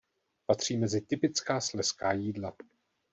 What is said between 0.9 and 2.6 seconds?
typická slezská jídla.